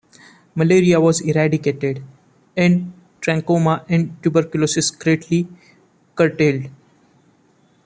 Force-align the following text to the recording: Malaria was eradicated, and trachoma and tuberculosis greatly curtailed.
Malaria 0.55 0.99
was 0.99 1.21
eradicated, 1.21 2.03
and 2.57 2.91
trachoma 3.21 3.85
and 3.87 4.17
tuberculosis 4.23 4.89
greatly 4.89 5.47
curtailed. 6.15 6.71